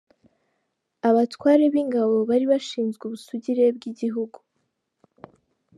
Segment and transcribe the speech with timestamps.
[1.07, 4.37] Abatware b’ingabo :Bari bashinzwe ubusugire bw’igihugu.